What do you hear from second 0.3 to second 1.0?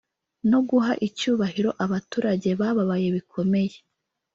no guha